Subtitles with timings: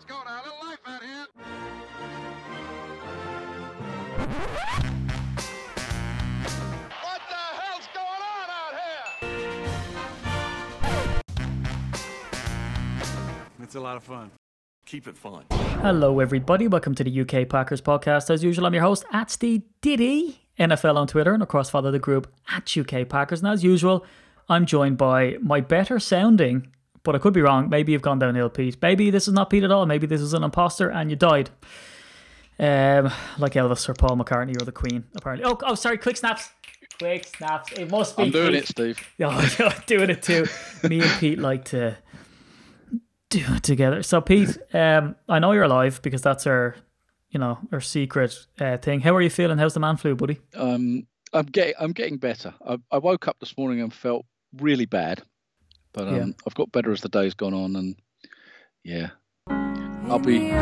[0.00, 0.40] Let's go now.
[0.40, 1.26] A little life out here.
[7.02, 9.04] What the hell's going on out here?
[13.62, 14.30] It's a lot of fun.
[14.86, 15.44] Keep it fun.
[15.50, 16.66] Hello, everybody.
[16.66, 18.30] Welcome to the UK Packers podcast.
[18.30, 21.90] As usual, I'm your host at Steve Diddy NFL on Twitter, and of course, follow
[21.90, 23.40] the group at UK Packers.
[23.42, 24.06] And as usual,
[24.48, 26.68] I'm joined by my better sounding,
[27.02, 27.68] but I could be wrong.
[27.68, 28.76] Maybe you've gone downhill, Pete.
[28.82, 29.86] Maybe this is not Pete at all.
[29.86, 31.50] Maybe this is an imposter and you died.
[32.58, 35.46] Um, like Elvis or Paul McCartney or the Queen, apparently.
[35.46, 35.96] Oh, oh, sorry.
[35.96, 36.50] Quick snaps.
[36.98, 37.72] Quick snaps.
[37.72, 38.24] It must be.
[38.24, 38.62] I'm doing Pete.
[38.62, 39.08] it, Steve.
[39.22, 40.44] Oh, you're doing it too.
[40.86, 41.96] Me and Pete like to
[43.30, 44.02] do it together.
[44.02, 46.76] So, Pete, um, I know you're alive because that's our,
[47.30, 49.00] you know, our secret uh, thing.
[49.00, 49.56] How are you feeling?
[49.56, 50.38] How's the man flu, buddy?
[50.54, 52.52] Um, I'm getting I'm getting better.
[52.66, 54.26] I, I woke up this morning and felt
[54.58, 55.22] really bad,
[55.92, 56.26] but um, Yeah.
[56.46, 57.96] I've got better as the day's gone on, and
[58.84, 59.10] yeah,
[59.48, 60.52] I'll be.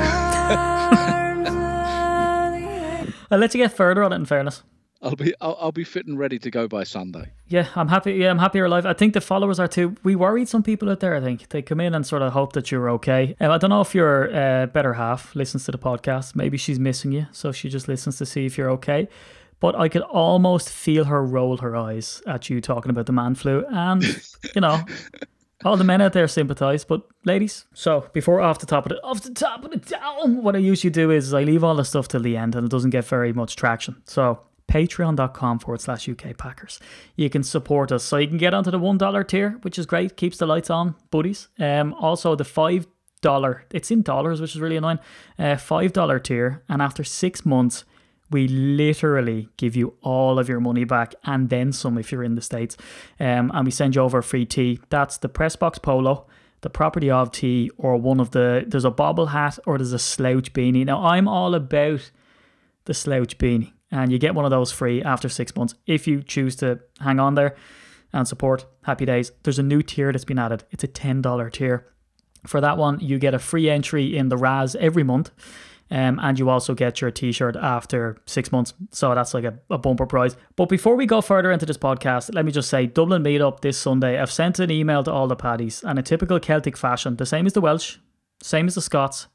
[3.31, 4.17] I'll let you get further on it.
[4.17, 4.63] In fairness,
[5.03, 7.31] I'll be I'll, I'll be fit and ready to go by Sunday.
[7.47, 8.15] yeah, I'm happy.
[8.15, 8.87] Yeah, I'm happy you're alive.
[8.87, 9.97] I think the followers are too.
[10.03, 11.15] We worried some people out there.
[11.15, 13.37] I think they come in and sort of hope that you're okay.
[13.41, 16.35] Um, I don't know if your uh, better half listens to the podcast.
[16.37, 19.09] Maybe she's missing you, so she just listens to see if you're okay.
[19.61, 23.35] But I could almost feel her roll her eyes at you talking about the man
[23.35, 24.03] flu, and
[24.55, 24.81] you know.
[25.65, 27.65] All the men out there sympathise, but ladies.
[27.75, 30.59] So before off the top of the off the top of the down, what I
[30.59, 33.05] usually do is I leave all the stuff till the end, and it doesn't get
[33.05, 34.01] very much traction.
[34.05, 36.79] So patreon.com forward slash UK Packers.
[37.17, 38.05] You can support us.
[38.05, 40.95] So you can get onto the $1 tier, which is great, keeps the lights on,
[41.11, 41.49] buddies.
[41.59, 42.87] Um, also, the $5,
[43.71, 44.99] it's in dollars, which is really annoying,
[45.39, 46.63] uh, $5 tier.
[46.69, 47.85] And after six months,
[48.31, 52.35] we literally give you all of your money back and then some if you're in
[52.35, 52.77] the States.
[53.19, 54.81] Um, and we send you over a free tee.
[54.91, 56.27] That's the Pressbox Polo,
[56.61, 59.99] the property of tee, or one of the, there's a bobble hat or there's a
[59.99, 60.85] slouch beanie.
[60.85, 62.11] Now, I'm all about
[62.85, 63.73] the slouch beanie.
[63.91, 67.19] And you get one of those free after six months if you choose to hang
[67.19, 67.57] on there
[68.13, 68.67] and support.
[68.83, 69.33] Happy days.
[69.43, 70.65] There's a new tier that's been added.
[70.71, 71.87] It's a $10 tier.
[72.47, 75.31] For that one, you get a free entry in the Raz every month.
[75.91, 78.75] Um, and you also get your t-shirt after six months.
[78.91, 80.37] So that's like a, a bumper prize.
[80.57, 83.79] But before we go further into this podcast, let me just say Dublin meetup this
[83.79, 84.19] Sunday.
[84.19, 87.47] I've sent an email to all the paddies and in typical Celtic fashion, the same
[87.47, 87.97] as the Welsh,
[88.43, 89.29] same as the Scots,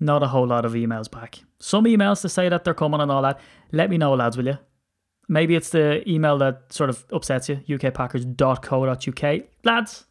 [0.00, 1.40] not a whole lot of emails back.
[1.58, 3.38] Some emails to say that they're coming and all that.
[3.72, 4.58] Let me know, lads, will you?
[5.28, 9.44] Maybe it's the email that sort of upsets you, ukpackers.co.uk.
[9.64, 10.06] Lads,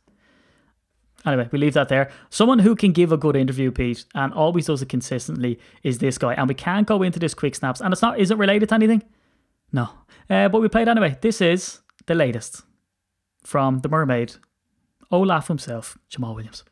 [1.28, 2.10] Anyway, we leave that there.
[2.30, 6.18] Someone who can give a good interview, Pete, and always does it consistently is this
[6.18, 6.34] guy.
[6.34, 7.82] And we can't go into this quick snaps.
[7.82, 9.04] And it's not, is it related to anything?
[9.74, 9.90] No.
[10.30, 11.18] Uh, but we played anyway.
[11.22, 12.64] This is the latest
[13.44, 14.36] from The Mermaid,
[15.12, 16.64] Olaf himself, Jamal Williams.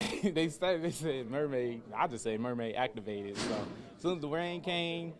[0.22, 1.80] they said they said mermaid.
[1.96, 3.36] I just say mermaid activated.
[3.38, 3.54] So
[3.96, 5.14] as soon as the rain came,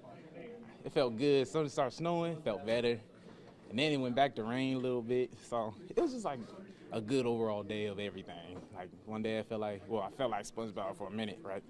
[0.84, 1.42] it felt good.
[1.42, 3.00] As soon as it started snowing, it felt better.
[3.70, 5.30] And then it went back to rain a little bit.
[5.48, 6.40] So it was just like
[6.92, 8.60] a good overall day of everything.
[8.74, 11.62] Like one day I felt like well, I felt like SpongeBob for a minute, right?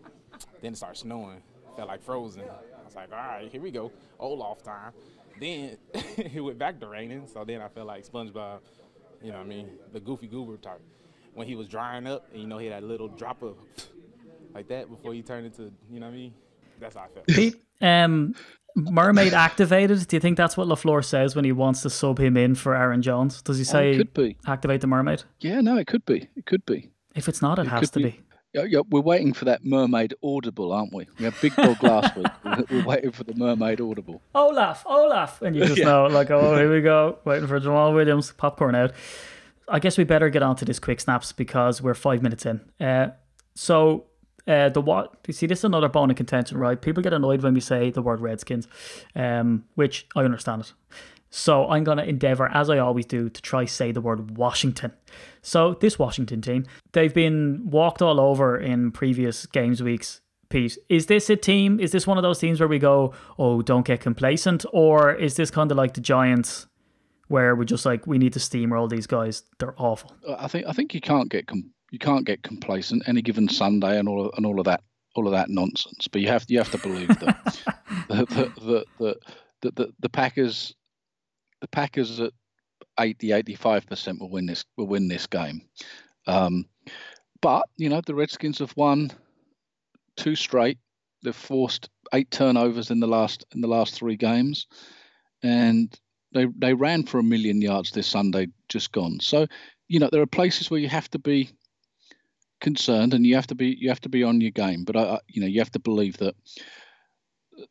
[0.61, 1.43] Then it started snowing.
[1.77, 2.43] Felt like frozen.
[2.43, 3.93] I was like, all right, here we go.
[4.19, 4.93] Olaf time.
[5.39, 7.27] Then it went back to raining.
[7.27, 8.61] So then I felt like SpongeBob,
[9.23, 9.71] you know what I mean?
[9.93, 10.81] The goofy goober type.
[11.35, 13.57] When he was drying up and you know he had a little drop of
[14.55, 16.35] like that before he turned into, you know what I mean?
[16.81, 17.57] That's how I felt.
[17.81, 18.35] Um,
[18.75, 20.07] Mermaid activated.
[20.09, 22.75] Do you think that's what LaFleur says when he wants to sub him in for
[22.75, 23.41] Aaron Jones?
[23.43, 24.37] Does he Oh, say it could be.
[24.47, 25.23] activate the Mermaid?
[25.41, 26.29] Yeah, no, it could be.
[26.37, 26.91] It could be.
[27.15, 28.05] If it's not, it, It has to be.
[28.05, 28.21] be.
[28.53, 31.07] Yeah, yeah, we're waiting for that mermaid audible, aren't we?
[31.19, 32.27] We had Big Dog last week.
[32.45, 34.23] We're- We're waiting for the mermaid audible.
[34.35, 35.43] Olaf, Olaf.
[35.43, 35.85] And you just Yeah.
[35.87, 38.93] know, like, oh, here we go, waiting for Jamal Williams, popcorn out.
[39.69, 42.61] I guess we better get on to this quick snaps because we're five minutes in.
[42.81, 43.09] Uh,
[43.55, 44.05] so,
[44.47, 45.15] uh, the what?
[45.27, 46.81] You see, this is another bone of contention, right?
[46.81, 48.69] People get annoyed when we say the word Redskins,
[49.15, 50.73] um, which I understand it.
[51.31, 54.93] So I'm going to endeavour, as I always do, to try say the word Washington.
[55.43, 60.21] So this Washington team, they've been walked all over in previous games weeks.
[60.49, 61.81] Pete, is this a team?
[61.81, 65.35] Is this one of those teams where we go, oh, don't get complacent, or is
[65.35, 66.69] this kind of like the Giants,
[67.27, 69.43] where we're just like, we need to steamroll these guys?
[69.59, 70.13] They're awful.
[70.27, 73.49] Uh, I think I think you can't get com- you can't get complacent any given
[73.49, 74.83] Sunday and all of, and all of that
[75.15, 76.09] all of that nonsense.
[76.09, 77.63] But you have you have to believe that
[78.09, 79.17] the, the, the, the,
[79.63, 80.75] the, the, the Packers
[81.61, 82.33] the Packers at
[82.99, 85.63] 80 85 percent will win this will win this game.
[86.27, 86.67] Um,
[87.41, 89.13] but you know the Redskins have won
[90.17, 90.79] two straight.
[91.23, 94.67] They've forced eight turnovers in the last in the last three games,
[95.43, 95.99] and
[96.33, 99.21] they they ran for a million yards this Sunday just gone.
[99.21, 99.47] So
[99.89, 101.51] you know there are places where you have to be
[102.61, 104.85] concerned, and you have to be you have to be on your game.
[104.85, 106.35] But I, you know, you have to believe that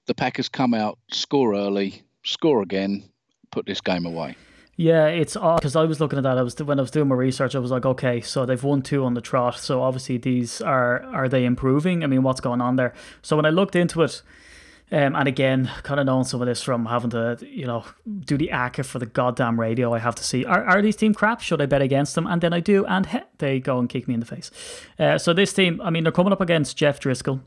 [0.07, 3.09] the Packers come out, score early, score again,
[3.51, 4.35] put this game away.
[4.77, 6.37] Yeah, it's odd because I was looking at that.
[6.37, 7.55] I was when I was doing my research.
[7.55, 9.57] I was like, okay, so they've won two on the trot.
[9.57, 12.03] So obviously these are are they improving?
[12.03, 12.93] I mean, what's going on there?
[13.21, 14.21] So when I looked into it,
[14.91, 17.85] um, and again, kind of knowing some of this from having to, you know,
[18.19, 21.13] do the ACA for the goddamn radio, I have to see are, are these team
[21.13, 21.39] crap?
[21.39, 22.27] Should I bet against them?
[22.27, 24.51] And then I do, and he, they go and kick me in the face.
[24.99, 27.41] Uh, so this team, I mean, they're coming up against Jeff Driskel.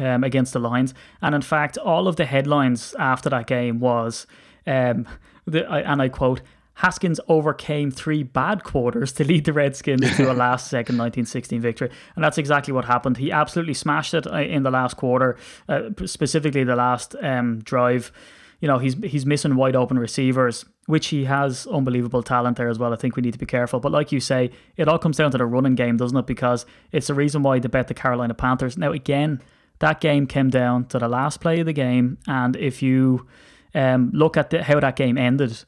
[0.00, 4.28] Um, against the Lions, and in fact, all of the headlines after that game was
[4.64, 5.08] um,
[5.44, 6.40] the, and I quote,
[6.78, 11.90] Haskins overcame three bad quarters to lead the Redskins to a last second 1916 victory.
[12.14, 13.16] And that's exactly what happened.
[13.16, 15.36] He absolutely smashed it uh, in the last quarter,
[15.68, 18.12] uh, specifically the last um, drive.
[18.60, 22.78] You know, he's he's missing wide open receivers, which he has unbelievable talent there as
[22.78, 22.94] well.
[22.94, 23.78] I think we need to be careful.
[23.78, 26.26] But like you say, it all comes down to the running game, doesn't it?
[26.26, 28.78] Because it's the reason why they bet the Carolina Panthers.
[28.78, 29.42] Now, again,
[29.80, 32.16] that game came down to the last play of the game.
[32.26, 33.26] And if you
[33.74, 35.62] um, look at the, how that game ended,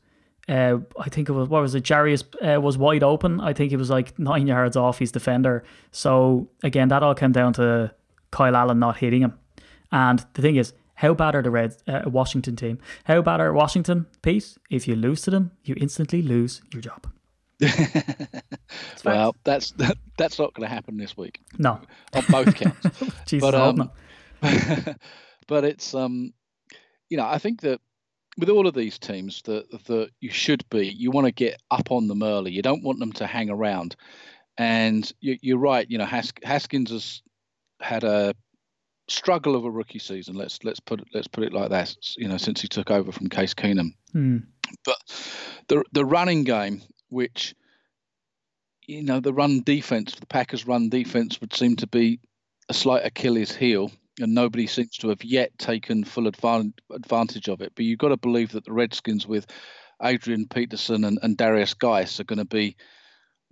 [0.48, 1.84] uh, I think it was what was it?
[1.84, 3.42] Jarius uh, was wide open.
[3.42, 5.64] I think he was like nine yards off his defender.
[5.92, 7.92] So again, that all came down to
[8.30, 9.38] Kyle Allen not hitting him.
[9.92, 12.78] And the thing is, how bad are the Red uh, Washington team?
[13.04, 14.58] How bad are Washington, Pete?
[14.68, 17.10] If you lose to them, you instantly lose your job.
[19.04, 21.40] well, that's that, that's not going to happen this week.
[21.56, 21.80] No,
[22.12, 22.86] on both counts.
[23.24, 23.90] Jesus, but um,
[25.46, 26.34] but it's um,
[27.08, 27.80] you know, I think that
[28.36, 31.90] with all of these teams, that that you should be, you want to get up
[31.90, 32.52] on them early.
[32.52, 33.96] You don't want them to hang around.
[34.58, 35.90] And you, you're right.
[35.90, 37.22] You know, Has, Haskins has
[37.80, 38.34] had a
[39.10, 40.36] struggle of a rookie season.
[40.36, 41.94] Let's let's put it let's put it like that.
[42.16, 43.94] You know, since he took over from Case Keenum.
[44.12, 44.38] Hmm.
[44.84, 44.98] But
[45.68, 47.54] the the running game, which
[48.90, 52.18] you know, the run defense, the Packers' run defense would seem to be
[52.68, 57.60] a slight Achilles heel, and nobody seems to have yet taken full advan- advantage of
[57.60, 57.72] it.
[57.76, 59.46] But you've got to believe that the Redskins, with
[60.02, 62.76] Adrian Peterson and, and Derrius Guice, are going to be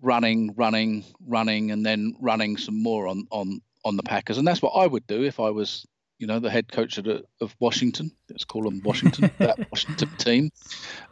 [0.01, 4.63] running, running, running, and then running some more on on on the Packers, and that's
[4.63, 5.87] what I would do if I was,
[6.19, 7.07] you know, the head coach of,
[7.41, 8.11] of Washington.
[8.31, 10.51] Let's call them Washington, that Washington team.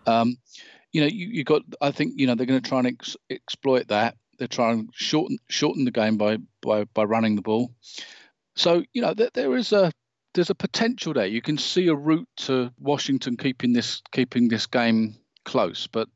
[0.06, 0.37] Um,
[0.93, 1.62] you know, you, you got.
[1.81, 4.17] I think you know they're going to try and ex- exploit that.
[4.38, 7.73] They're trying to shorten shorten the game by by by running the ball.
[8.55, 9.93] So you know there, there is a
[10.34, 11.26] there's a potential there.
[11.26, 16.08] You can see a route to Washington keeping this keeping this game close, but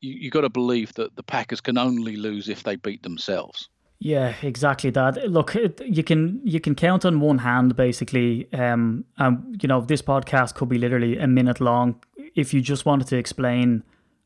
[0.00, 3.68] you you got to believe that the Packers can only lose if they beat themselves.
[4.04, 5.30] Yeah, exactly that.
[5.30, 8.52] Look, you can you can count on one hand basically.
[8.52, 12.02] Um, and you know this podcast could be literally a minute long
[12.34, 13.82] if you just wanted to explain,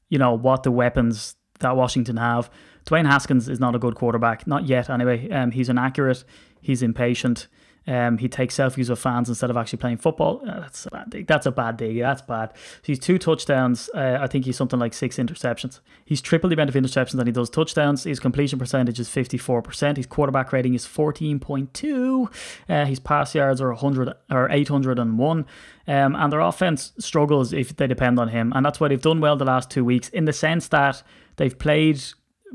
[0.09, 2.51] you know, what the weapons that Washington have.
[2.87, 5.31] Dwayne Haskins is not a good quarterback, not yet anyway.
[5.31, 6.25] Um, he's inaccurate.
[6.61, 7.47] He's impatient.
[7.89, 10.43] Um, he takes selfies with fans instead of actually playing football.
[10.47, 11.27] Uh, that's a bad dig.
[11.27, 11.99] That's a bad dig.
[11.99, 12.53] That's bad.
[12.83, 13.89] He's two touchdowns.
[13.95, 15.81] Uh, I think he's something like six interceptions.
[16.05, 18.05] He's triple the amount of interceptions than he does touchdowns.
[18.05, 19.97] His completion percentage is 54%.
[19.97, 22.31] His quarterback rating is 14.2.
[22.69, 25.47] Uh, his pass yards are 100 or 801.
[25.87, 28.53] Um, and their offense struggles if they depend on him.
[28.55, 31.03] And that's why they've done well the last two weeks in the sense that
[31.37, 32.03] they've played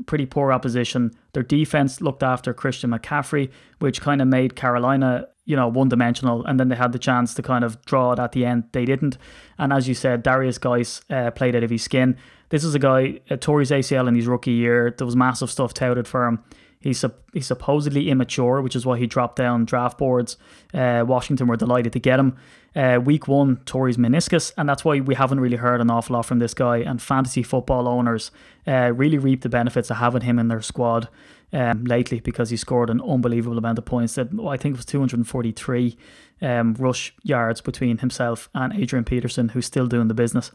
[0.06, 1.12] pretty poor opposition.
[1.32, 6.44] Their defense looked after Christian McCaffrey, which kind of made Carolina, you know, one dimensional.
[6.44, 8.64] And then they had the chance to kind of draw it at the end.
[8.72, 9.18] They didn't.
[9.58, 12.16] And as you said, Derrius Guice uh, played out of his skin.
[12.50, 14.94] This is a guy, uh, tore ACL in his rookie year.
[14.96, 16.44] There was massive stuff touted for him.
[16.80, 17.02] He's,
[17.32, 20.36] he's supposedly immature, which is why he dropped down draft boards.
[20.74, 22.36] Uh, Washington were delighted to get him.
[22.74, 26.26] Uh, week one, tore meniscus, and that's why we haven't really heard an awful lot
[26.26, 26.78] from this guy.
[26.78, 28.30] And fantasy football owners
[28.66, 31.08] uh, really reap the benefits of having him in their squad
[31.52, 34.16] um, lately because he scored an unbelievable amount of points.
[34.16, 35.96] That I think it was 243
[36.42, 40.50] um, rush yards between himself and Adrian Peterson, who's still doing the business.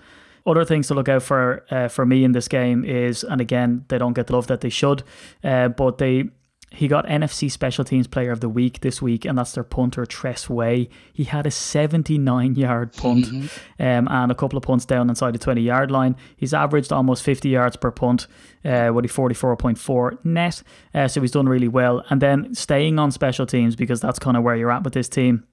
[0.45, 3.85] Other things to look out for uh, for me in this game is, and again,
[3.87, 5.03] they don't get the love that they should,
[5.43, 6.29] uh, but they
[6.71, 10.05] he got NFC Special Teams Player of the Week this week, and that's their punter
[10.05, 10.89] Tress Way.
[11.11, 13.83] He had a 79 yard punt Mm-hmm.
[13.83, 16.15] um, and a couple of punts down inside the 20 yard line.
[16.37, 18.27] He's averaged almost 50 yards per punt,
[18.63, 20.63] uh, with a 44.4 net.
[20.93, 22.03] Uh, so he's done really well.
[22.09, 25.09] And then staying on special teams, because that's kind of where you're at with this
[25.09, 25.45] team.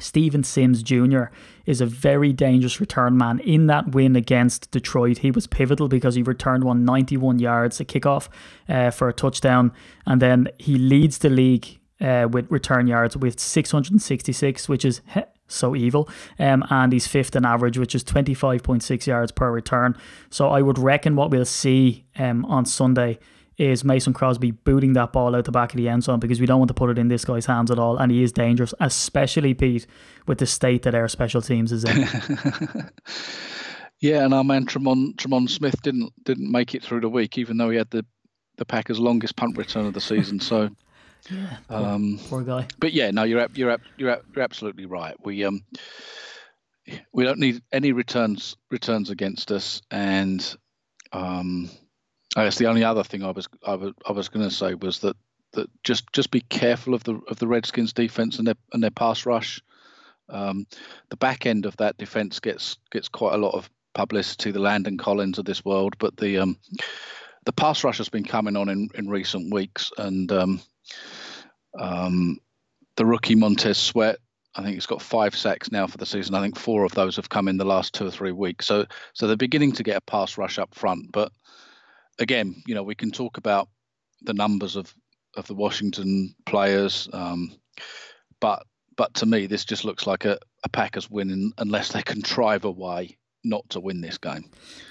[0.00, 1.24] Steven Sims Jr.
[1.66, 3.38] is a very dangerous return man.
[3.40, 7.84] In that win against Detroit, he was pivotal because he returned one 91 yards, a
[7.84, 8.28] kickoff
[8.68, 9.72] uh, for a touchdown,
[10.06, 15.00] and then he leads the league uh, with return yards with 666, which is
[15.46, 16.08] so evil.
[16.38, 19.96] Um, and he's fifth in average, which is 25.6 yards per return.
[20.30, 23.18] So I would reckon what we'll see um, on Sunday
[23.60, 26.46] is Mason Crosby booting that ball out the back of the end zone because we
[26.46, 28.72] don't want to put it in this guy's hands at all, and he is dangerous,
[28.80, 29.86] especially Pete
[30.26, 32.08] with the state that our special teams is in.
[34.00, 37.58] Yeah, and our man Tremon Tremon Smith didn't didn't make it through the week, even
[37.58, 38.04] though he had the
[38.56, 40.40] the Packers' longest punt return of the season.
[40.40, 40.70] So,
[41.30, 42.66] yeah, poor, um, poor guy.
[42.78, 45.14] but yeah, no, you're you're you're you're absolutely right.
[45.22, 45.62] We um
[47.12, 50.56] we don't need any returns returns against us, and
[51.12, 51.68] um,
[52.36, 54.74] I guess the only other thing I was I was I was going to say
[54.74, 55.16] was that
[55.52, 58.90] that just just be careful of the of the Redskins defense and their and their
[58.90, 59.60] pass rush.
[60.28, 60.66] Um,
[61.08, 64.96] the back end of that defense gets gets quite a lot of publicity, the Landon
[64.96, 66.56] Collins of this world, but the um,
[67.46, 70.60] the pass rush has been coming on in, in recent weeks, and um,
[71.78, 72.38] um,
[72.96, 74.18] the rookie Montez Sweat,
[74.54, 76.34] I think he's got five sacks now for the season.
[76.34, 78.66] I think four of those have come in the last two or three weeks.
[78.66, 81.32] So so they're beginning to get a pass rush up front, but
[82.20, 83.68] again, you know, we can talk about
[84.22, 84.94] the numbers of
[85.36, 87.52] of the Washington players, um,
[88.40, 88.64] but
[88.96, 92.70] but to me, this just looks like a, a Packers win unless they contrive a
[92.70, 94.50] way not to win this game.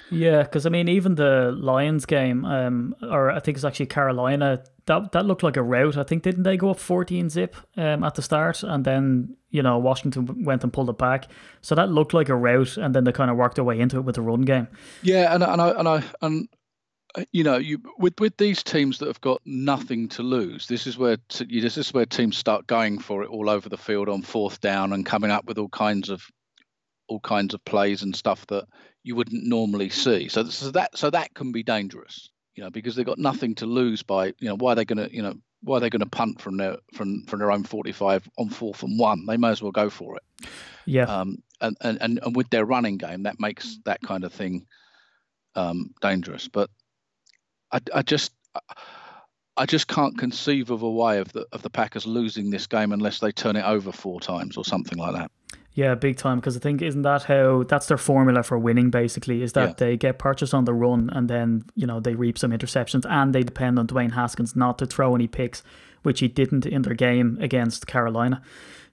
[0.09, 4.63] Yeah, because I mean, even the Lions game, um, or I think it's actually Carolina,
[4.88, 5.98] that that looked like a rout.
[5.98, 9.62] I think didn't they go up fourteen zip um, at the start, and then you
[9.62, 11.27] know Washington went and pulled it back.
[11.62, 13.98] So that looked like a rout, and then they kind of worked their way into
[13.98, 14.67] it with the run game.
[15.03, 16.48] Yeah, and and I and I and
[17.31, 20.97] you know you with with these teams that have got nothing to lose, this is
[20.97, 24.21] where t- this is where teams start going for it all over the field on
[24.21, 26.23] fourth down and coming up with all kinds of
[27.07, 28.65] all kinds of plays and stuff that
[29.03, 30.27] you wouldn't normally see.
[30.27, 33.65] So, so that so that can be dangerous, you know, because they've got nothing to
[33.65, 35.99] lose by you know why are they going to you know why are they going
[36.01, 39.25] to punt from their from from their own 45 on fourth and one?
[39.25, 40.47] They may as well go for it.
[40.85, 44.31] Yeah, Um, and, and and and with their running game, that makes that kind of
[44.31, 44.67] thing
[45.55, 46.47] um, dangerous.
[46.47, 46.69] But
[47.71, 48.31] I, I just
[49.57, 52.91] I just can't conceive of a way of the of the Packers losing this game
[52.91, 55.31] unless they turn it over four times or something like that.
[55.73, 56.39] yeah, big time.
[56.39, 58.89] Because I think isn't that how that's their formula for winning?
[58.89, 59.73] Basically, is that Yeah.
[59.77, 63.33] they get purchased on the run, and then you know they reap some interceptions, and
[63.35, 65.61] they depend on Dwayne Haskins not to throw any picks,
[66.03, 68.41] which he didn't in their game against Carolina.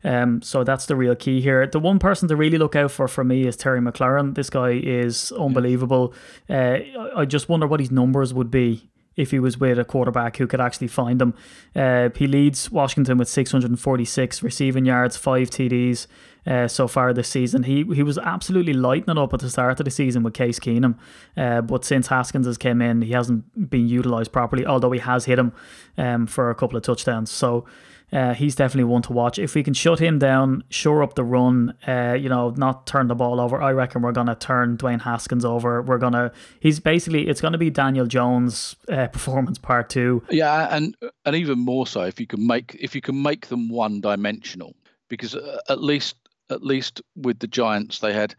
[0.05, 1.67] Um, so that's the real key here.
[1.67, 4.35] The one person to really look out for for me is Terry McLaurin.
[4.35, 6.15] This guy is unbelievable.
[6.49, 9.85] Uh, I- I just wonder what his numbers would be if he was with a
[9.85, 11.33] quarterback who could actually find him.
[11.75, 16.07] Uh, he leads Washington with 646 receiving yards, five TDs
[16.47, 17.65] uh, so far this season.
[17.65, 20.59] He he was absolutely lighting it up at the start of the season with Case
[20.59, 20.97] Keenum,
[21.37, 24.65] uh, but since Haskins has came in, he hasn't been utilised properly.
[24.65, 25.53] Although he has hit him
[25.99, 27.65] um, for a couple of touchdowns, so.
[28.13, 29.37] Uh, he's definitely one to watch.
[29.37, 33.09] If we can shut him down, shore up the run, uh, you know, not turn
[33.09, 35.83] the ball over, I reckon we're to turn Dwayne Haskins over.
[35.83, 40.23] We're to, he's basically, it's to be Daniel Jones' uh, performance part two.
[40.31, 43.69] Yeah, and and even more so if you can make if you can make them
[43.69, 44.77] one dimensional,
[45.09, 46.15] because uh, at least
[46.51, 48.35] at least with the Giants they had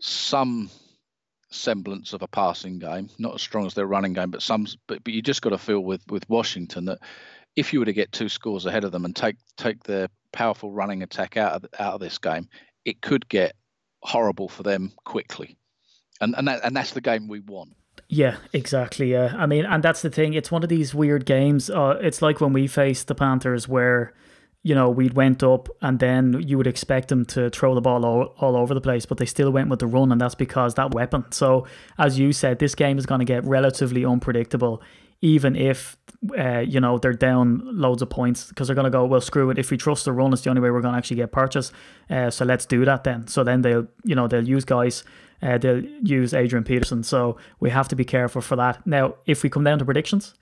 [0.00, 0.70] some
[1.50, 4.66] semblance of a passing game, not as strong as their running game, but some.
[4.86, 6.98] But but you just got to feel with with Washington that
[7.56, 10.72] if you were to get two scores ahead of them and take take their powerful
[10.72, 12.48] running attack out of out of this game,
[12.84, 13.54] it could get
[14.02, 15.56] horrible for them quickly,
[16.20, 17.74] and and that and that's the game we want.
[18.08, 19.12] Yeah, exactly.
[19.12, 20.34] Yeah, I mean, and that's the thing.
[20.34, 21.70] It's one of these weird games.
[21.70, 24.12] Uh, it's like when we faced the Panthers, where
[24.62, 28.04] you know we'd went up, and then you would expect them to throw the ball
[28.04, 30.74] all, all over the place, but they still went with the run, and that's because
[30.74, 31.24] that weapon.
[31.30, 31.66] So,
[31.98, 34.82] as you said, this game is going to get relatively unpredictable,
[35.20, 35.96] even if
[36.38, 39.20] uh, you know they're down loads of points because they're going to go well.
[39.20, 39.58] Screw it.
[39.58, 41.72] If we trust the run, it's the only way we're going to actually get purchase.
[42.08, 43.26] Uh, so let's do that then.
[43.26, 45.02] So then they'll you know they'll use guys
[45.42, 47.02] uh, they'll use Adrian Peterson.
[47.02, 48.86] So we have to be careful for that.
[48.86, 50.34] Now, if we come down to predictions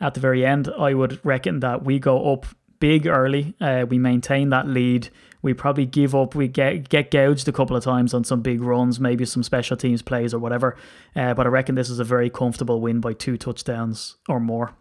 [0.00, 2.46] at the very end, I would reckon that we go up
[2.78, 3.54] big early.
[3.60, 5.08] Uh, we maintain that lead.
[5.42, 6.34] We probably give up.
[6.34, 9.76] We get get gouged a couple of times on some big runs, maybe some special
[9.76, 10.76] teams plays or whatever.
[11.14, 14.74] Uh, but I reckon this is a very comfortable win by two touchdowns or more.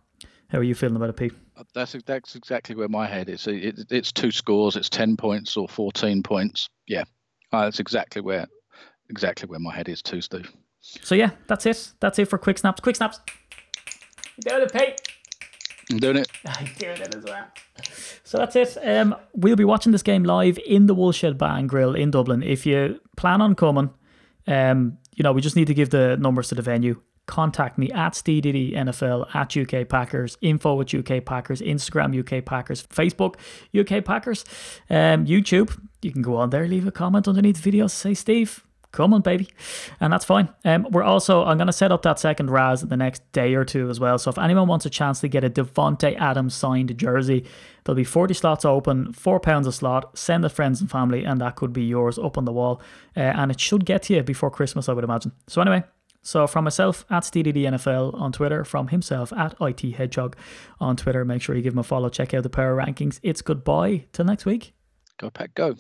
[0.49, 1.33] How are you feeling about it, Pete?
[1.73, 3.47] That's that's exactly where my head is.
[3.47, 4.75] It, it, it's two scores.
[4.75, 6.67] It's ten points or fourteen points.
[6.87, 7.03] Yeah,
[7.51, 8.47] uh, that's exactly where
[9.09, 10.51] exactly where my head is too, Steve.
[10.81, 11.93] So yeah, that's it.
[11.99, 12.81] That's it for quick snaps.
[12.81, 13.19] Quick snaps.
[14.37, 15.01] You doing it, Pete?
[15.91, 16.31] I'm doing it.
[16.45, 17.45] I'm doing it as well.
[18.23, 18.77] So that's it.
[18.83, 22.41] Um, we'll be watching this game live in the Woolshed Bar and Grill in Dublin.
[22.41, 23.91] If you plan on coming,
[24.47, 27.01] um, you know, we just need to give the numbers to the venue.
[27.27, 32.83] Contact me at SteeDiddy NFL at UK Packers, info at UK Packers, Instagram UK Packers,
[32.87, 33.35] Facebook
[33.75, 34.45] UK Packers,
[34.89, 35.79] um, YouTube.
[36.01, 38.64] You can go on there, leave a comment underneath the video, say Steve,
[38.95, 39.47] coming, baby.
[39.99, 40.49] And that's fine.
[40.63, 43.53] Um, we're also, I'm going to set up that second Raz in the next day
[43.53, 44.17] or two as well.
[44.17, 47.45] So if anyone wants a chance to get a Davante Adams signed jersey,
[47.83, 50.17] there'll be 40 slots open, £4 a slot.
[50.17, 52.81] Send the friends and family, and that could be yours up on the wall.
[53.15, 55.33] Uh, and it should get to you before Christmas, I would imagine.
[55.47, 55.83] So anyway,
[56.25, 60.35] so from myself at SteedyDNFL on Twitter, from himself at IT Hedgehog
[60.79, 61.23] on Twitter.
[61.23, 62.09] Make sure you give him a follow.
[62.09, 63.19] Check out the power rankings.
[63.21, 64.73] It's goodbye till next week.
[65.19, 65.75] Go pack, go.